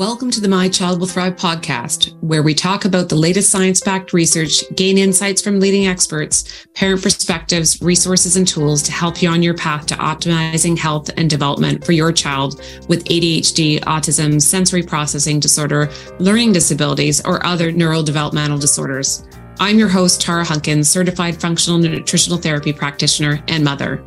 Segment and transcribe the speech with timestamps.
[0.00, 3.82] Welcome to the My Child Will Thrive podcast, where we talk about the latest science
[3.82, 9.28] backed research, gain insights from leading experts, parent perspectives, resources, and tools to help you
[9.28, 14.82] on your path to optimizing health and development for your child with ADHD, autism, sensory
[14.82, 19.28] processing disorder, learning disabilities, or other neurodevelopmental disorders.
[19.58, 24.02] I'm your host, Tara Hunkin, certified functional nutritional therapy practitioner and mother.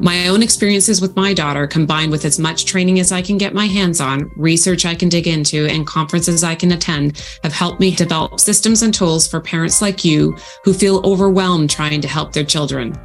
[0.00, 3.52] My own experiences with my daughter, combined with as much training as I can get
[3.52, 7.80] my hands on, research I can dig into, and conferences I can attend, have helped
[7.80, 12.32] me develop systems and tools for parents like you who feel overwhelmed trying to help
[12.32, 12.96] their children.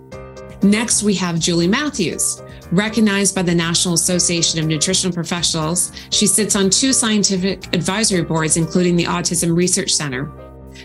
[0.62, 6.56] Next, we have Julie Matthews, Recognized by the National Association of Nutritional Professionals, she sits
[6.56, 10.24] on two scientific advisory boards, including the Autism Research Center,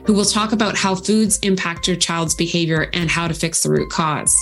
[0.06, 3.70] who will talk about how foods impact your child's behavior and how to fix the
[3.70, 4.36] root cause.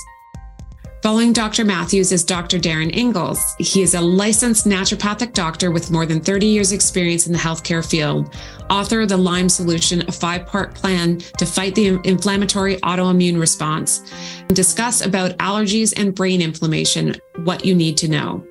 [1.06, 1.64] Following Dr.
[1.64, 2.58] Matthews is Dr.
[2.58, 3.38] Darren Ingels.
[3.59, 7.88] He is a licensed naturopathic doctor with more than 30 years' experience in the healthcare
[7.88, 8.34] field,
[8.71, 14.11] author of the Lyme Solution, a five part plan to fight the inflammatory autoimmune response,
[14.39, 18.44] and discuss about allergies and brain inflammation, what you need to know.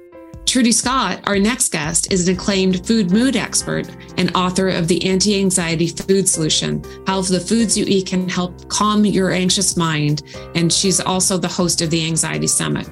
[0.47, 5.05] Trudy Scott, our next guest, is an acclaimed food mood expert and author of the
[5.05, 10.23] Anti Anxiety Food Solution How the Foods You Eat Can Help Calm Your Anxious Mind.
[10.55, 12.89] And she's also the host of the Anxiety Summit.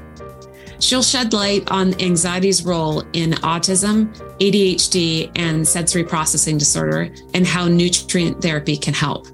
[0.81, 7.69] She'll shed light on anxiety's role in autism, ADHD, and sensory processing disorder, and how
[7.69, 9.29] nutrient therapy can help.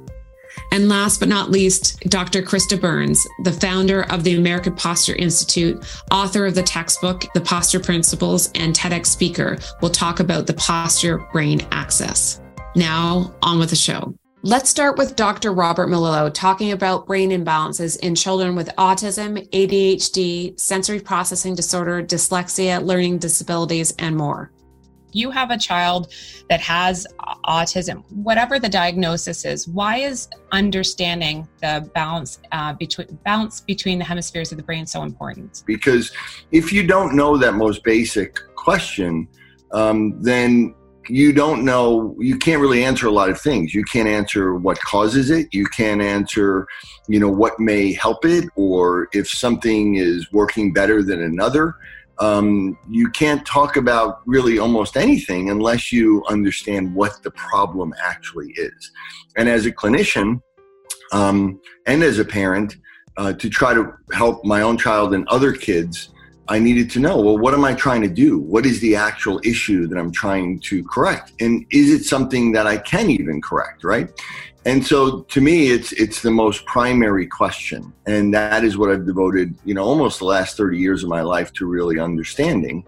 [0.73, 2.43] And last but not least, Dr.
[2.43, 7.81] Krista Burns, the founder of the American Posture Institute, author of the textbook, The Posture
[7.81, 12.41] Principles, and TEDx speaker, will talk about the posture brain axis.
[12.77, 14.15] Now, on with the show.
[14.43, 15.53] Let's start with Dr.
[15.53, 22.85] Robert Melillo talking about brain imbalances in children with autism, ADHD, sensory processing disorder, dyslexia,
[22.85, 24.53] learning disabilities, and more
[25.13, 26.13] you have a child
[26.49, 27.07] that has
[27.47, 34.05] autism, whatever the diagnosis is, why is understanding the balance uh, between balance between the
[34.05, 35.63] hemispheres of the brain so important?
[35.67, 36.13] Because
[36.53, 39.29] if you don't know that most basic question,
[39.73, 40.75] um, then
[41.09, 43.75] you don't know you can't really answer a lot of things.
[43.75, 45.49] You can't answer what causes it.
[45.53, 46.67] You can't answer
[47.09, 51.75] you know what may help it or if something is working better than another
[52.21, 58.51] um, you can't talk about really almost anything unless you understand what the problem actually
[58.57, 58.91] is.
[59.37, 60.41] And as a clinician
[61.13, 62.77] um, and as a parent,
[63.17, 66.11] uh, to try to help my own child and other kids,
[66.49, 68.39] I needed to know well, what am I trying to do?
[68.39, 71.33] What is the actual issue that I'm trying to correct?
[71.41, 74.09] And is it something that I can even correct, right?
[74.65, 79.07] And so to me, it's it's the most primary question, and that is what I've
[79.07, 82.85] devoted, you know, almost the last 30 years of my life to really understanding.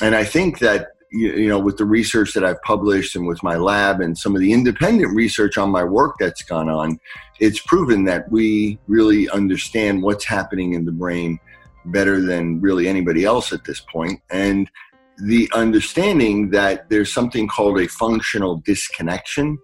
[0.00, 3.56] And I think that you know, with the research that I've published and with my
[3.56, 6.98] lab and some of the independent research on my work that's gone on,
[7.40, 11.38] it's proven that we really understand what's happening in the brain
[11.86, 13.82] better than really anybody else at this.
[14.30, 14.70] And
[15.18, 19.58] the understanding that there's something called a functional disconnection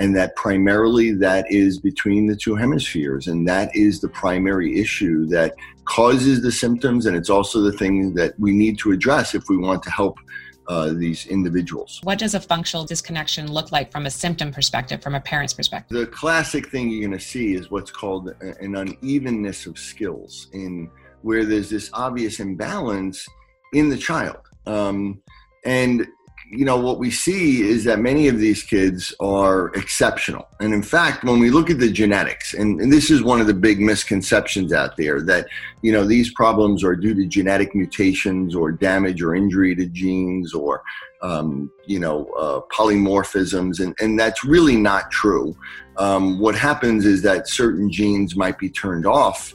[0.00, 5.26] and that primarily that is between the two hemispheres and that is the primary issue
[5.26, 5.54] that
[5.84, 9.56] causes the symptoms and it's also the thing that we need to address if we
[9.56, 10.18] want to help
[10.66, 12.00] uh, these individuals.
[12.04, 15.96] What does a functional disconnection look like from a symptom perspective, from a parent's perspective?
[15.96, 20.90] The classic thing you're going to see is what's called an unevenness of skills, in
[21.24, 23.26] where there's this obvious imbalance
[23.72, 24.36] in the child.
[24.66, 25.22] Um,
[25.64, 26.06] and
[26.50, 30.46] you know, what we see is that many of these kids are exceptional.
[30.60, 33.46] And in fact, when we look at the genetics, and, and, this is one of
[33.46, 35.48] the big misconceptions out there that,
[35.82, 40.54] you know, these problems are due to genetic mutations or damage or injury to genes
[40.54, 40.82] or,
[41.22, 43.80] um, you know, uh, polymorphisms.
[43.80, 45.56] And, and that's really not true.
[45.96, 49.54] Um, what happens is that certain genes might be turned off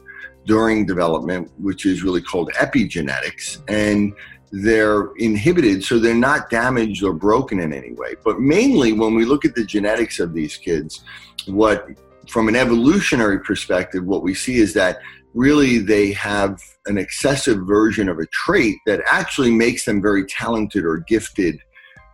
[0.49, 3.61] during development, which is really called epigenetics.
[3.67, 4.13] And
[4.51, 8.15] they're inhibited so they're not damaged or broken in any way.
[8.25, 11.03] But mainly when we look at the genetics of these kids,
[11.45, 11.87] what
[12.27, 14.97] from an evolutionary perspective, what we see is that
[15.35, 20.83] really they have an excessive version of a trait that actually makes them very talented
[20.83, 21.59] or gifted.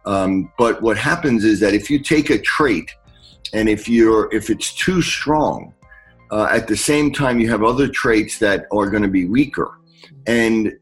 [0.05, 2.91] Um, but what happens is that if you take a trait
[3.53, 5.73] and if you're if it's too strong,
[6.31, 9.79] uh, at the same time you have other traits that are going to be weaker,
[10.27, 10.73] and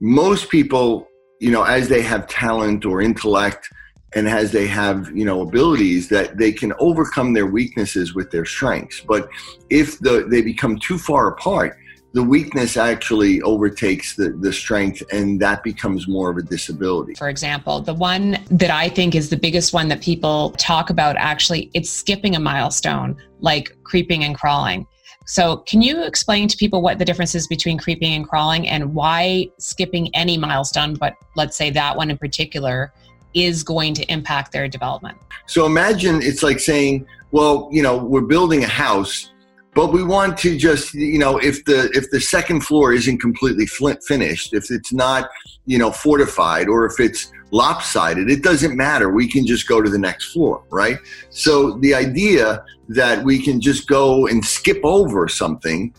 [0.00, 1.06] most people,
[1.40, 3.68] you know, as they have talent or intellect
[4.14, 8.44] and as they have, you know, abilities that they can overcome their weaknesses with their
[8.44, 9.00] strengths.
[9.00, 9.28] But
[9.68, 11.76] if the, they become too far apart,
[12.12, 17.14] the weakness actually overtakes the, the strength and that becomes more of a disability.
[17.14, 21.16] For example, the one that I think is the biggest one that people talk about
[21.16, 24.86] actually, it's skipping a milestone like creeping and crawling.
[25.26, 28.92] So, can you explain to people what the difference is between creeping and crawling and
[28.94, 32.92] why skipping any milestone, but let's say that one in particular,
[33.32, 35.16] is going to impact their development?
[35.46, 39.29] So, imagine it's like saying, well, you know, we're building a house
[39.74, 43.66] but we want to just you know if the if the second floor isn't completely
[44.06, 45.30] finished if it's not
[45.66, 49.10] you know fortified or if it's lopsided it doesn't matter.
[49.10, 50.98] We can just go to the next floor right?
[51.30, 55.94] So the idea that we can just go and skip over something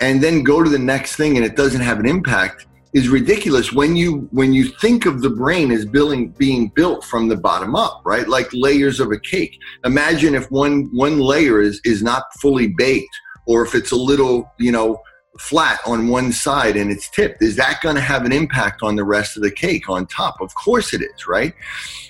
[0.00, 3.72] and then go to the next thing and it doesn't have an impact is ridiculous
[3.72, 7.76] when you when you think of the brain as building being built from the bottom
[7.76, 8.28] up right?
[8.28, 9.56] Like layers of a cake.
[9.84, 13.14] Imagine if one one layer is is not fully baked
[13.46, 15.00] or if it's a little you know
[15.38, 17.42] flat on one side and it's tipped.
[17.42, 20.40] Is that going to have an impact on the rest of the cake on top?
[20.40, 21.54] Of course it is right?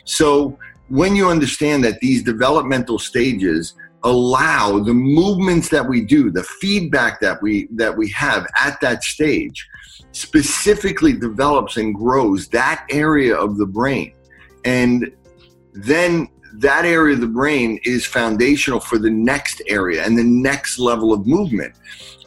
[0.05, 3.75] So when you understand that these developmental stages
[4.05, 9.05] allow the movements that we do the feedback that we that we have at that
[9.05, 9.69] stage
[10.13, 14.13] specifically develops and grows that area of the brain.
[14.65, 15.13] And
[15.73, 20.79] then that area of the brain is foundational for the next area and the next
[20.79, 21.75] level of movement.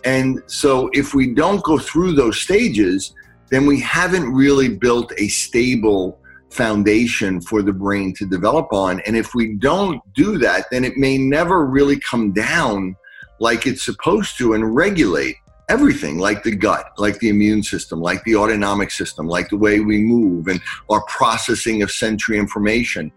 [0.06, 3.14] And so if we don't go through those stages,
[3.50, 6.20] then we haven't really built a stable
[6.54, 9.02] foundation for the brain to develop on.
[9.02, 12.96] And if we don't do that, then it may never really come down
[13.40, 15.36] like it's supposed to and regulate
[15.70, 19.80] everything like the gut, like the immune system, like the autonomic system, like the way
[19.80, 23.12] we move and our processing of sensory information.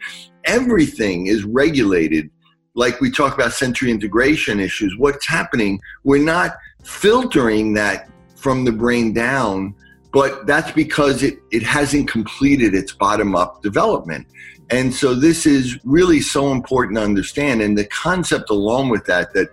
[0.44, 2.30] Everything is regulated.
[2.74, 5.80] Like we talk about sensory integration issues, what's happening?
[6.04, 9.74] We're not filtering that from the brain down,
[10.16, 14.26] but that's because it, it hasn't completed its bottom up development.
[14.70, 17.60] And so this is really so important to understand.
[17.60, 19.50] And the concept along with that, that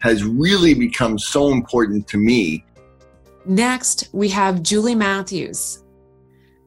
[0.00, 2.62] has really become so important to me.
[3.46, 5.82] Next, we have Julie Matthews.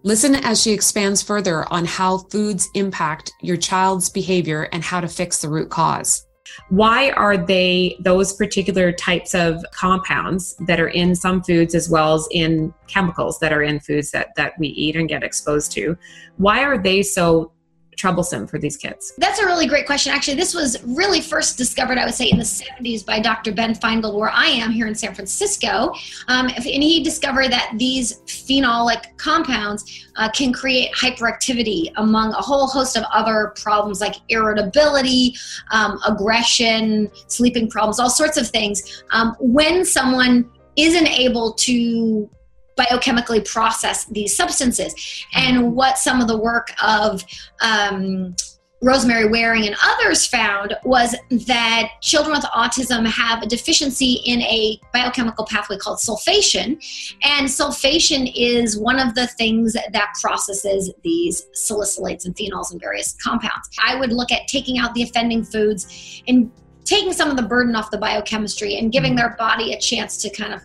[0.01, 5.07] Listen as she expands further on how foods impact your child's behavior and how to
[5.07, 6.24] fix the root cause.
[6.69, 12.15] Why are they those particular types of compounds that are in some foods as well
[12.15, 15.97] as in chemicals that are in foods that, that we eat and get exposed to?
[16.37, 17.51] Why are they so
[17.95, 19.13] troublesome for these kids?
[19.17, 20.13] That's a really great question.
[20.13, 23.51] Actually, this was really first discovered, I would say, in the 70s by Dr.
[23.51, 25.93] Ben Feingold, where I am here in San Francisco.
[26.27, 32.67] Um, and he discovered that these phenolic compounds uh, can create hyperactivity among a whole
[32.67, 35.35] host of other problems like irritability,
[35.71, 39.03] um, aggression, sleeping problems, all sorts of things.
[39.11, 42.29] Um, when someone isn't able to
[42.77, 44.93] biochemically process these substances.
[45.33, 47.23] And what some of the work of
[47.61, 48.35] um,
[48.81, 51.15] Rosemary Waring and others found was
[51.47, 56.77] that children with autism have a deficiency in a biochemical pathway called sulfation.
[57.23, 63.15] And sulfation is one of the things that processes these salicylates and phenols and various
[63.23, 63.69] compounds.
[63.83, 66.51] I would look at taking out the offending foods and
[66.83, 69.19] taking some of the burden off the biochemistry and giving mm-hmm.
[69.19, 70.61] their body a chance to kind of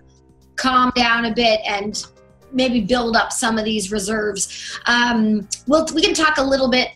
[0.60, 2.06] calm down a bit and
[2.52, 4.78] maybe build up some of these reserves.
[4.86, 6.90] Um, we'll, we can talk a little bit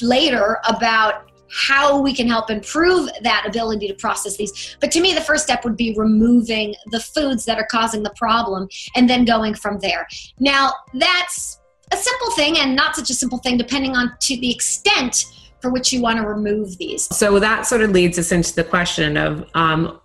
[0.00, 4.76] later about how we can help improve that ability to process these.
[4.80, 8.12] But to me, the first step would be removing the foods that are causing the
[8.16, 10.08] problem and then going from there.
[10.40, 11.60] Now, that's
[11.92, 15.26] a simple thing and not such a simple thing, depending on to the extent
[15.60, 17.04] for which you want to remove these.
[17.16, 20.00] So that sort of leads us into the question of um,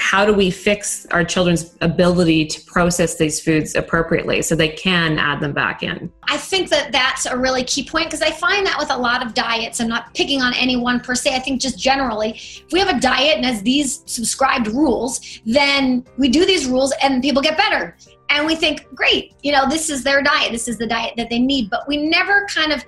[0.00, 5.18] how do we fix our children's ability to process these foods appropriately so they can
[5.18, 6.10] add them back in?
[6.24, 9.24] I think that that's a really key point because I find that with a lot
[9.24, 12.78] of diets, I'm not picking on anyone per se, I think just generally, if we
[12.78, 17.42] have a diet and has these subscribed rules, then we do these rules and people
[17.42, 17.96] get better.
[18.30, 21.28] And we think, great, you know, this is their diet, this is the diet that
[21.28, 21.68] they need.
[21.68, 22.82] But we never kind of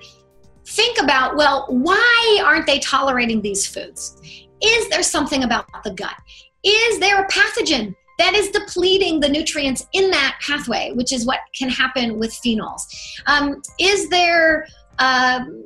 [0.65, 4.19] think about, well, why aren't they tolerating these foods?
[4.63, 6.15] Is there something about the gut?
[6.63, 11.39] Is there a pathogen that is depleting the nutrients in that pathway, which is what
[11.53, 12.81] can happen with phenols?
[13.25, 14.67] Um, is there
[14.99, 15.65] um,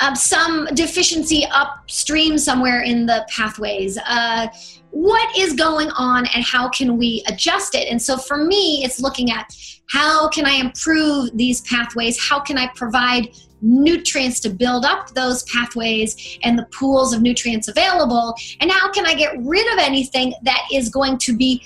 [0.00, 3.98] um, some deficiency upstream somewhere in the pathways?
[4.06, 4.48] Uh,
[4.90, 7.88] what is going on and how can we adjust it?
[7.88, 9.54] And so for me, it's looking at
[9.90, 12.18] how can I improve these pathways?
[12.20, 13.30] How can I provide
[13.60, 18.34] nutrients to build up those pathways and the pools of nutrients available?
[18.60, 21.64] And how can I get rid of anything that is going to be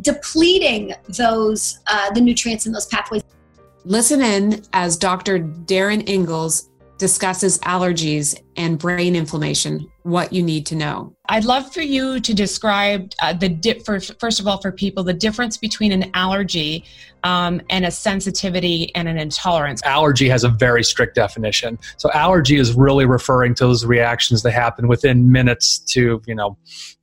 [0.00, 3.22] depleting those uh, the nutrients in those pathways?
[3.84, 5.38] Listen in as Dr.
[5.38, 11.14] Darren Ingels discusses allergies and brain inflammation, what you need to know.
[11.28, 15.04] I'd love for you to describe uh, the di- first, first of all for people
[15.04, 16.84] the difference between an allergy
[17.22, 19.82] um, and a sensitivity and an intolerance.
[19.84, 21.78] Allergy has a very strict definition.
[21.98, 26.56] So allergy is really referring to those reactions that happen within minutes to you know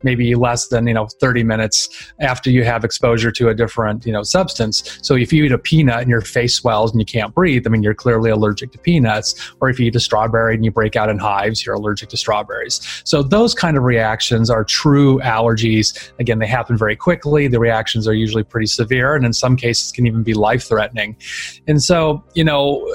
[0.03, 4.11] maybe less than you know 30 minutes after you have exposure to a different you
[4.11, 4.99] know substance.
[5.01, 7.69] So if you eat a peanut and your face swells and you can't breathe, I
[7.69, 9.53] mean you're clearly allergic to peanuts.
[9.61, 12.17] Or if you eat a strawberry and you break out in hives, you're allergic to
[12.17, 12.81] strawberries.
[13.03, 16.11] So those kind of reactions are true allergies.
[16.19, 17.47] Again, they happen very quickly.
[17.47, 21.15] The reactions are usually pretty severe, and in some cases can even be life threatening.
[21.67, 22.85] And so, you know,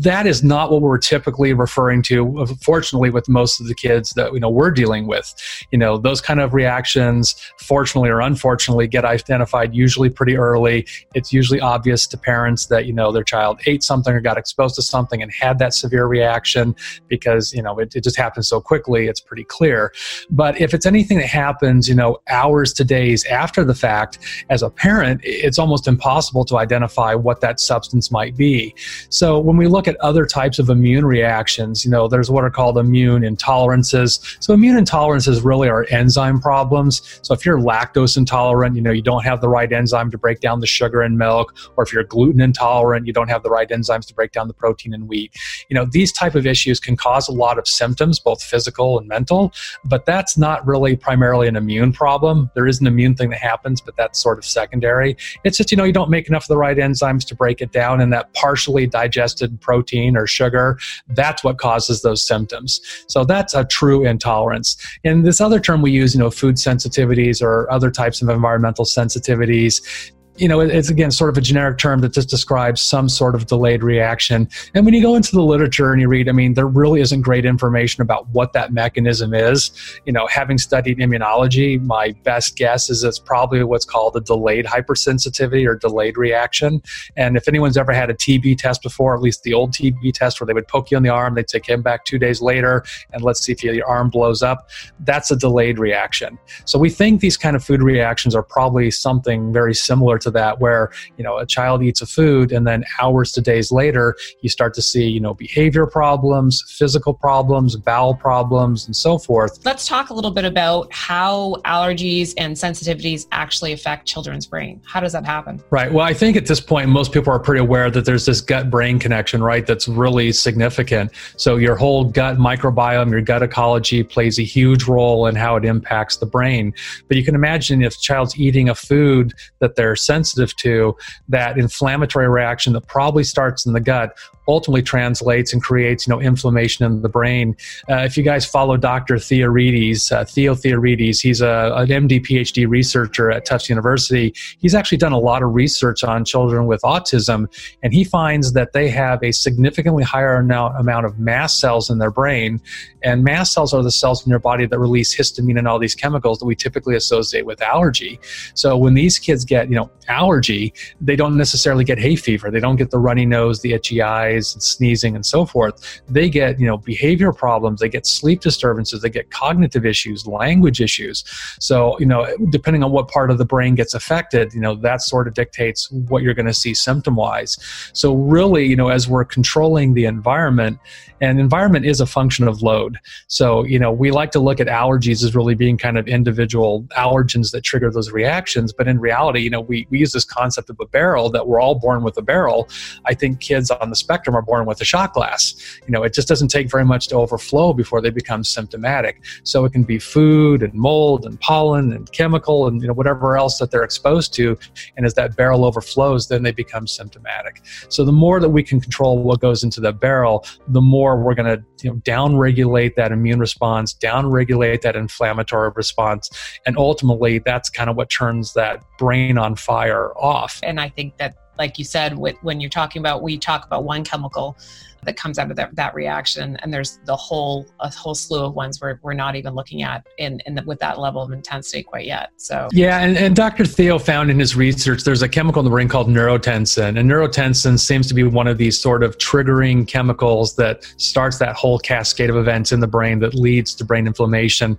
[0.00, 2.46] that is not what we're typically referring to.
[2.62, 5.34] Fortunately, with most of the kids that you know we're dealing with,
[5.72, 10.86] you know, those kind of reactions, fortunately or unfortunately, get identified usually pretty early.
[11.14, 14.74] It's usually obvious to parents that you know their child ate something or got exposed
[14.76, 16.74] to something and had that severe reaction
[17.08, 19.06] because you know it, it just happens so quickly.
[19.06, 19.92] It's pretty clear.
[20.30, 24.18] But if it's anything that happens, you know, hours to days after the fact,
[24.50, 28.74] as a parent, it's almost impossible to identify what that substance might be.
[29.10, 32.50] So when we look at other types of immune reactions, you know, there's what are
[32.50, 34.36] called immune intolerances.
[34.40, 37.20] So immune intolerances really are enzyme problems.
[37.22, 40.40] So if you're lactose intolerant, you know, you don't have the right enzyme to break
[40.40, 43.68] down the sugar in milk, or if you're gluten intolerant, you don't have the right
[43.68, 45.32] enzymes to break down the protein in wheat.
[45.68, 49.08] You know, these type of issues can cause a lot of symptoms, both physical and
[49.08, 49.52] mental,
[49.84, 52.50] but that's not really primarily an immune problem.
[52.54, 55.16] There is an immune thing that happens, but that's sort of secondary.
[55.44, 57.72] It's just, you know, you don't make enough of the right enzymes to break it
[57.72, 62.80] down, and that partially digested protein or sugar, that's what causes those symptoms.
[63.06, 64.76] So that's a true intolerance.
[65.04, 68.84] And this other term we use, you know, food sensitivities or other types of environmental
[68.84, 73.34] sensitivities, you know, it's again sort of a generic term that just describes some sort
[73.34, 74.48] of delayed reaction.
[74.74, 77.22] And when you go into the literature and you read, I mean, there really isn't
[77.22, 79.70] great information about what that mechanism is.
[80.06, 84.64] You know, having studied immunology, my best guess is it's probably what's called a delayed
[84.64, 86.82] hypersensitivity or delayed reaction.
[87.16, 90.40] And if anyone's ever had a TB test before, at least the old TB test
[90.40, 92.84] where they would poke you on the arm, they'd take him back two days later
[93.12, 96.38] and let's see if your arm blows up, that's a delayed reaction.
[96.64, 100.32] So we think these kind of food reactions are probably something very similar to to
[100.32, 104.16] that where you know a child eats a food and then hours to days later
[104.42, 109.58] you start to see you know behavior problems physical problems bowel problems and so forth.
[109.64, 114.80] Let's talk a little bit about how allergies and sensitivities actually affect children's brain.
[114.84, 115.62] How does that happen?
[115.70, 115.92] Right.
[115.92, 118.70] Well i think at this point most people are pretty aware that there's this gut
[118.70, 121.12] brain connection right that's really significant.
[121.36, 125.64] So your whole gut microbiome your gut ecology plays a huge role in how it
[125.64, 126.74] impacts the brain.
[127.06, 130.96] But you can imagine if a child's eating a food that they're sensitive sensitive to,
[131.28, 134.16] that inflammatory reaction that probably starts in the gut
[134.48, 137.56] ultimately translates and creates you know inflammation in the brain.
[137.88, 139.16] Uh, if you guys follow Dr.
[139.16, 144.34] Theoharides, uh, Theo Theoharides, he's a, an MD PhD researcher at Tufts University.
[144.58, 147.46] He's actually done a lot of research on children with autism,
[147.82, 152.10] and he finds that they have a significantly higher amount of mast cells in their
[152.10, 152.60] brain.
[153.02, 155.94] And mast cells are the cells in your body that release histamine and all these
[155.94, 158.18] chemicals that we typically associate with allergy.
[158.54, 162.50] So when these kids get you know allergy, they don't necessarily get hay fever.
[162.50, 166.00] They don't get the runny nose, the itchy eyes eyes and sneezing and so forth,
[166.08, 170.80] they get, you know, behavior problems, they get sleep disturbances, they get cognitive issues, language
[170.80, 171.24] issues.
[171.60, 175.02] So, you know, depending on what part of the brain gets affected, you know, that
[175.02, 177.58] sort of dictates what you're going to see symptom wise.
[177.92, 180.78] So, really, you know, as we're controlling the environment,
[181.20, 182.96] and environment is a function of load.
[183.26, 186.84] So, you know, we like to look at allergies as really being kind of individual
[186.96, 188.72] allergens that trigger those reactions.
[188.72, 191.60] But in reality, you know, we, we use this concept of a barrel that we're
[191.60, 192.68] all born with a barrel.
[193.04, 195.54] I think kids on the spectrum are born with a shot glass.
[195.86, 199.22] You know, it just doesn't take very much to overflow before they become symptomatic.
[199.44, 203.36] So it can be food and mold and pollen and chemical and, you know, whatever
[203.36, 204.56] else that they're exposed to.
[204.96, 207.62] And as that barrel overflows, then they become symptomatic.
[207.88, 211.34] So the more that we can control what goes into the barrel, the more we're
[211.34, 216.30] going to you know, downregulate that immune response, downregulate that inflammatory response,
[216.66, 220.60] and ultimately that's kind of what turns that brain on fire off.
[220.62, 224.04] And I think that, like you said, when you're talking about, we talk about one
[224.04, 224.56] chemical
[225.04, 228.54] that comes out of that, that reaction and there's the whole a whole slew of
[228.54, 231.82] ones where we're not even looking at in, in the, with that level of intensity
[231.82, 232.68] quite yet so.
[232.72, 235.88] Yeah and, and dr theo found in his research there's a chemical in the brain
[235.88, 240.82] called neurotensin and neurotensin seems to be one of these sort of triggering chemicals that
[240.96, 244.76] starts that whole cascade of events in the brain that leads to brain inflammation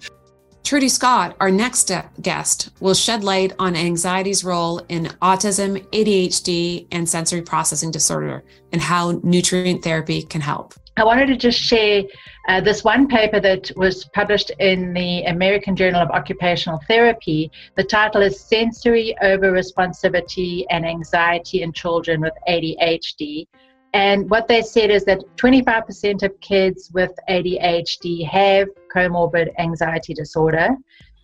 [0.63, 7.10] Trudy Scott, our next guest, will shed light on anxiety's role in autism, ADHD, and
[7.10, 10.75] sensory processing disorder and how nutrient therapy can help.
[11.00, 12.04] I wanted to just share
[12.50, 17.50] uh, this one paper that was published in the American Journal of Occupational Therapy.
[17.75, 23.48] The title is Sensory Overresponsivity and Anxiety in Children with ADHD.
[23.93, 30.69] And what they said is that 25% of kids with ADHD have comorbid anxiety disorder.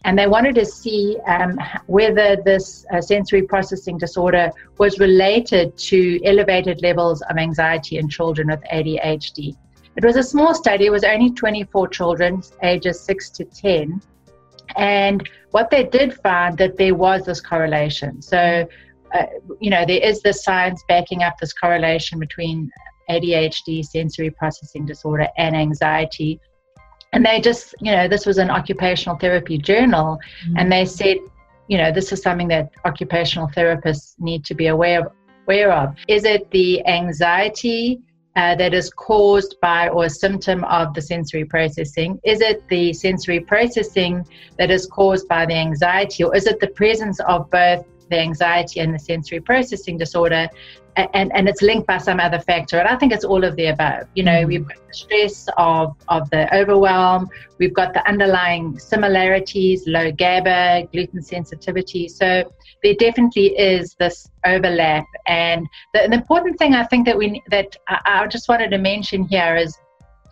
[0.03, 6.23] And they wanted to see um, whether this uh, sensory processing disorder was related to
[6.23, 9.55] elevated levels of anxiety in children with ADHD.
[9.95, 14.01] It was a small study, it was only 24 children, ages 6 to 10.
[14.75, 18.21] And what they did find that there was this correlation.
[18.21, 18.67] So
[19.15, 19.25] uh,
[19.59, 22.69] you know, there is this science backing up this correlation between
[23.09, 26.39] ADHD, sensory processing disorder, and anxiety.
[27.13, 30.57] And they just, you know, this was an occupational therapy journal, mm-hmm.
[30.57, 31.17] and they said,
[31.67, 35.11] you know, this is something that occupational therapists need to be aware of.
[35.47, 35.95] Aware of.
[36.07, 38.01] Is it the anxiety
[38.35, 42.19] uh, that is caused by or a symptom of the sensory processing?
[42.23, 44.25] Is it the sensory processing
[44.57, 48.79] that is caused by the anxiety, or is it the presence of both the anxiety
[48.79, 50.47] and the sensory processing disorder
[50.95, 52.79] and, and it's linked by some other factor.
[52.79, 54.07] And I think it's all of the above.
[54.15, 54.47] You know, mm-hmm.
[54.47, 60.89] we've got the stress of, of the overwhelm, we've got the underlying similarities, low GABA,
[60.91, 62.07] gluten sensitivity.
[62.07, 62.51] So
[62.83, 65.05] there definitely is this overlap.
[65.27, 68.77] And the, the important thing I think that we that I, I just wanted to
[68.77, 69.77] mention here is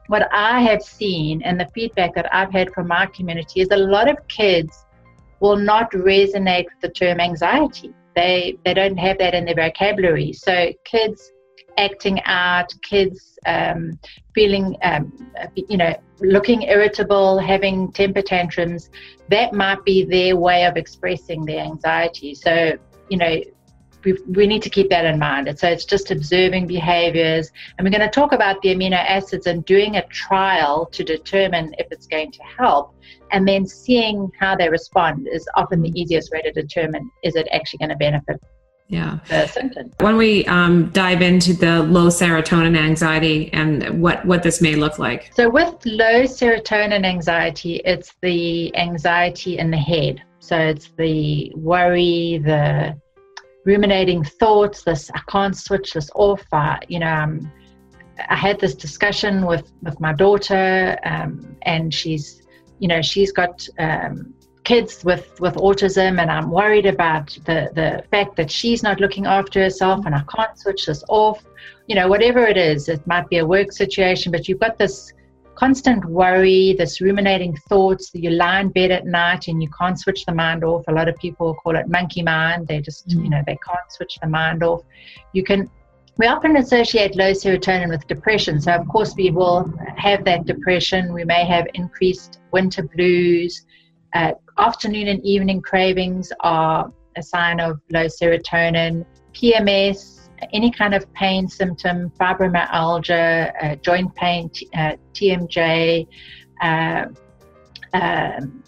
[0.07, 3.77] what I have seen and the feedback that I've had from my community is a
[3.77, 4.85] lot of kids
[5.43, 7.93] will not resonate with the term anxiety.
[8.15, 10.31] They they don't have that in their vocabulary.
[10.31, 11.31] So kids
[11.77, 13.99] acting out, kids um,
[14.35, 15.03] feeling, um,
[15.55, 18.89] you know, looking irritable, having temper tantrums,
[19.29, 22.35] that might be their way of expressing their anxiety.
[22.35, 22.77] So,
[23.09, 23.35] you know,
[24.03, 25.47] we, we need to keep that in mind.
[25.47, 27.51] And so it's just observing behaviors.
[27.77, 31.73] And we're going to talk about the amino acids and doing a trial to determine
[31.77, 32.95] if it's going to help.
[33.31, 37.47] And then seeing how they respond is often the easiest way to determine is it
[37.51, 38.39] actually going to benefit
[38.89, 39.19] yeah.
[40.01, 44.99] When we um, dive into the low serotonin anxiety and what, what this may look
[44.99, 45.31] like.
[45.33, 50.21] So, with low serotonin anxiety, it's the anxiety in the head.
[50.39, 52.99] So, it's the worry, the
[53.65, 56.43] ruminating thoughts, this I can't switch this off.
[56.51, 57.51] I, you know, um,
[58.29, 62.43] I had this discussion with with my daughter, um, and she's,
[62.79, 68.03] you know, she's got um, kids with with autism, and I'm worried about the the
[68.11, 71.43] fact that she's not looking after herself, and I can't switch this off.
[71.87, 75.13] You know, whatever it is, it might be a work situation, but you've got this
[75.55, 80.25] constant worry, this ruminating thoughts, you lie in bed at night and you can't switch
[80.25, 80.83] the mind off.
[80.87, 82.67] A lot of people call it monkey mind.
[82.67, 83.23] They just, mm.
[83.23, 84.81] you know, they can't switch the mind off.
[85.33, 85.69] You can,
[86.17, 88.61] we often associate low serotonin with depression.
[88.61, 91.13] So, of course, we will have that depression.
[91.13, 93.65] We may have increased winter blues.
[94.13, 99.05] Uh, afternoon and evening cravings are a sign of low serotonin.
[99.33, 106.07] PMS, any kind of pain symptom, fibromyalgia, uh, joint pain, t- uh, TMJ,
[106.61, 107.05] uh,
[107.93, 108.63] um,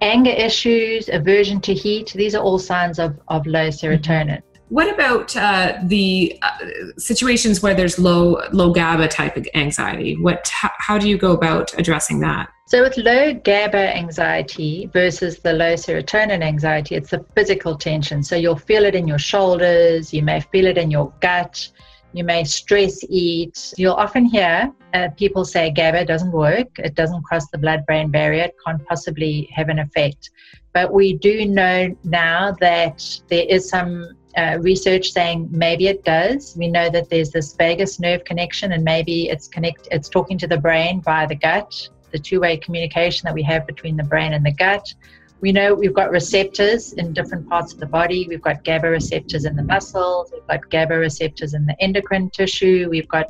[0.00, 4.42] anger issues, aversion to heat, these are all signs of, of low serotonin.
[4.72, 6.56] What about uh, the uh,
[6.96, 10.16] situations where there's low low GABA type of anxiety?
[10.16, 12.48] What how, do you go about addressing that?
[12.68, 18.22] So, with low GABA anxiety versus the low serotonin anxiety, it's the physical tension.
[18.22, 21.68] So, you'll feel it in your shoulders, you may feel it in your gut,
[22.14, 23.74] you may stress eat.
[23.76, 28.10] You'll often hear uh, people say GABA doesn't work, it doesn't cross the blood brain
[28.10, 30.30] barrier, it can't possibly have an effect.
[30.72, 36.56] But we do know now that there is some uh, research saying maybe it does.
[36.56, 39.88] We know that there's this vagus nerve connection, and maybe it's connect.
[39.90, 43.96] It's talking to the brain via the gut, the two-way communication that we have between
[43.96, 44.94] the brain and the gut.
[45.40, 48.26] We know we've got receptors in different parts of the body.
[48.28, 50.30] We've got GABA receptors in the muscles.
[50.32, 52.86] We've got GABA receptors in the endocrine tissue.
[52.88, 53.26] We've got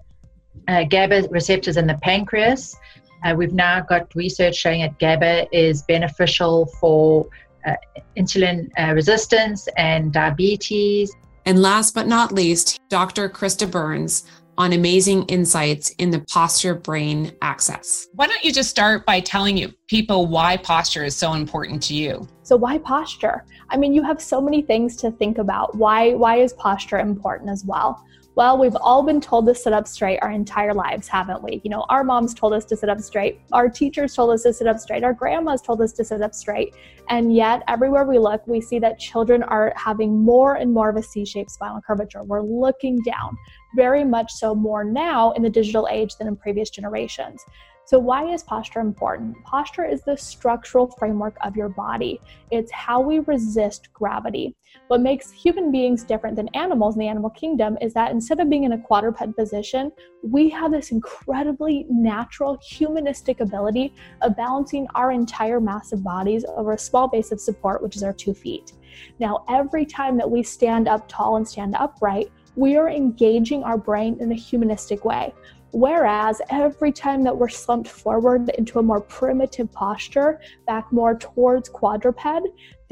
[0.69, 2.77] uh, GABA receptors in the pancreas.
[3.25, 7.27] Uh, we've now got research showing that GABA is beneficial for
[7.67, 7.75] uh,
[8.17, 11.13] insulin uh, resistance and diabetes.
[11.45, 13.29] And last but not least, Dr.
[13.29, 14.25] Krista Burns
[14.59, 18.09] on amazing insights in the posture brain axis.
[18.15, 21.95] Why don't you just start by telling you people why posture is so important to
[21.95, 22.29] you?
[22.43, 23.45] So why posture?
[23.71, 25.75] I mean, you have so many things to think about.
[25.75, 28.05] Why why is posture important as well?
[28.35, 31.61] Well, we've all been told to sit up straight our entire lives, haven't we?
[31.65, 34.55] You know, our moms told us to sit up straight, our teachers told us to
[34.55, 36.75] sit up straight, our grandmas told us to sit up straight.
[37.11, 40.97] And yet, everywhere we look, we see that children are having more and more of
[40.97, 42.23] a C shaped spinal curvature.
[42.23, 43.37] We're looking down,
[43.77, 47.45] very much so more now in the digital age than in previous generations.
[47.85, 49.43] So, why is posture important?
[49.45, 54.55] Posture is the structural framework of your body, it's how we resist gravity.
[54.89, 58.49] What makes human beings different than animals in the animal kingdom is that instead of
[58.49, 59.91] being in a quadruped position,
[60.23, 66.79] we have this incredibly natural humanistic ability of balancing our entire massive bodies over a
[66.79, 68.73] small base of support, which is our two feet.
[69.19, 73.79] Now, every time that we stand up tall and stand upright, we are engaging our
[73.79, 75.33] brain in a humanistic way.
[75.73, 81.71] Whereas every time that we're slumped forward into a more primitive posture, back more towards
[81.71, 82.21] quadruped,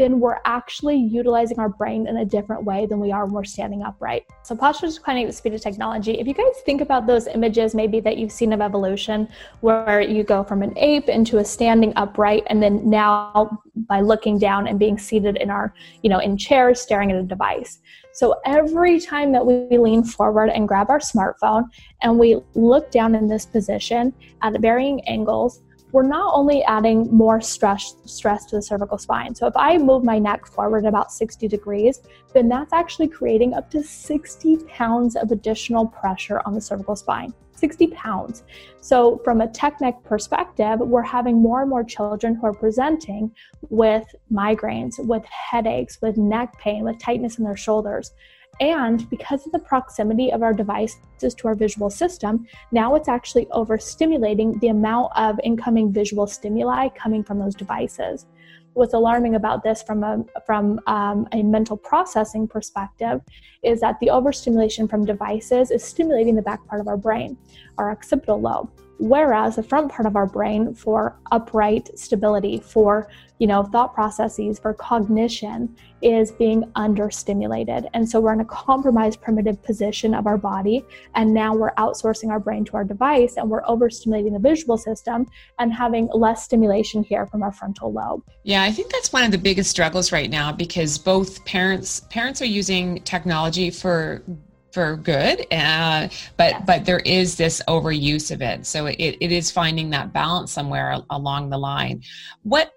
[0.00, 3.44] then we're actually utilizing our brain in a different way than we are when we're
[3.44, 4.24] standing upright.
[4.44, 6.18] So posture is declining at the speed of technology.
[6.18, 9.28] If you guys think about those images maybe that you've seen of evolution,
[9.60, 14.38] where you go from an ape into a standing upright, and then now by looking
[14.38, 17.80] down and being seated in our, you know, in chairs staring at a device.
[18.12, 21.64] So every time that we lean forward and grab our smartphone
[22.02, 25.60] and we look down in this position at varying angles,
[25.92, 29.34] we're not only adding more stress stress to the cervical spine.
[29.34, 32.00] So if I move my neck forward about 60 degrees,
[32.32, 37.32] then that's actually creating up to 60 pounds of additional pressure on the cervical spine.
[37.60, 38.42] 60 pounds.
[38.80, 43.34] So, from a tech neck perspective, we're having more and more children who are presenting
[43.68, 48.12] with migraines, with headaches, with neck pain, with tightness in their shoulders.
[48.60, 53.46] And because of the proximity of our devices to our visual system, now it's actually
[53.46, 58.26] overstimulating the amount of incoming visual stimuli coming from those devices.
[58.74, 63.20] What's alarming about this from a from um, a mental processing perspective
[63.62, 67.36] is that the overstimulation from devices is stimulating the back part of our brain,
[67.78, 68.70] our occipital lobe,
[69.00, 73.08] whereas the front part of our brain for upright stability for
[73.38, 77.86] you know thought processes for cognition is being understimulated.
[77.94, 80.84] And so we're in a compromised primitive position of our body
[81.14, 85.26] and now we're outsourcing our brain to our device and we're overstimulating the visual system
[85.58, 88.22] and having less stimulation here from our frontal lobe.
[88.44, 92.42] Yeah i think that's one of the biggest struggles right now because both parents parents
[92.42, 94.22] are using technology for
[94.72, 96.60] for good uh, but yeah.
[96.60, 100.98] but there is this overuse of it so it, it is finding that balance somewhere
[101.10, 102.02] along the line
[102.42, 102.72] what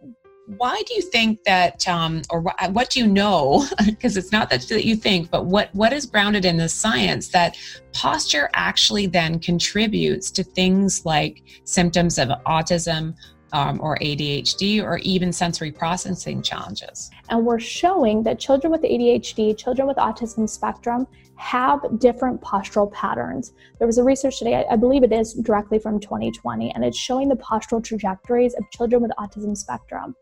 [0.57, 4.61] why do you think that um, or what do you know because it's not that,
[4.67, 7.57] that you think but what what is grounded in the science that
[7.93, 13.15] posture actually then contributes to things like symptoms of autism
[13.53, 17.11] um, or ADHD or even sensory processing challenges.
[17.29, 23.53] And we're showing that children with ADHD, children with autism spectrum, have different postural patterns.
[23.79, 27.29] There was a research today, I believe it is directly from 2020, and it's showing
[27.29, 30.15] the postural trajectories of children with autism spectrum.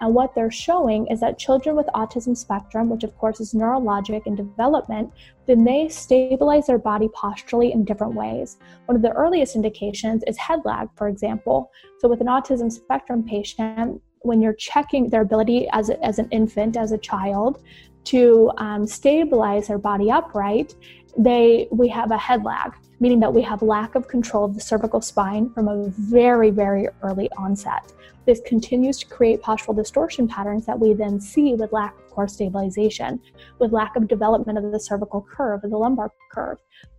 [0.00, 4.22] And what they're showing is that children with autism spectrum, which of course is neurologic
[4.26, 5.10] and development,
[5.46, 8.58] then they stabilize their body posturally in different ways.
[8.86, 11.72] One of the earliest indications is head lag, for example.
[11.98, 16.76] So, with an autism spectrum patient, when you're checking their ability as, as an infant,
[16.76, 17.62] as a child,
[18.04, 20.74] to um, stabilize their body upright,
[21.16, 24.60] they we have a head lag, meaning that we have lack of control of the
[24.60, 27.92] cervical spine from a very, very early onset.
[28.24, 32.28] This continues to create postural distortion patterns that we then see with lack of core
[32.28, 33.20] stabilization,
[33.58, 36.58] with lack of development of the cervical curve or the lumbar curve.